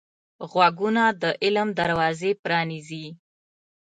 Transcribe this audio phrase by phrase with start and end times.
[0.51, 3.05] غوږونه د علم دروازې پرانیزي